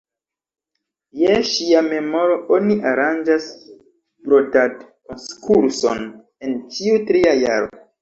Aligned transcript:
Je 1.23 1.35
ŝia 1.49 1.83
memoro 1.89 2.39
oni 2.57 2.79
aranĝas 2.93 3.47
brodad-konkurson 3.69 6.07
en 6.13 6.61
ĉiu 6.75 7.01
tria 7.09 7.41
jaro. 7.49 7.75